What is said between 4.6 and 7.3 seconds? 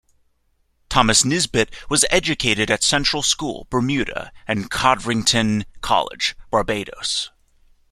Codrington College, Barbados.